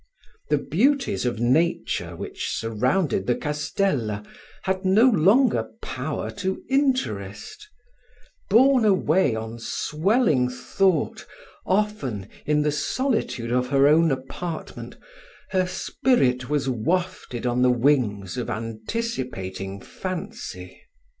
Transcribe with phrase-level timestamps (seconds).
[0.49, 4.25] The beauties of nature which surrounded the eastella
[4.63, 7.69] had no longer power to interest:
[8.49, 11.27] borne away on swelling thought,
[11.67, 14.97] often, in the solitude of her own apartment,
[15.51, 20.81] her spirit was wafted on the wings of anticipating fancy.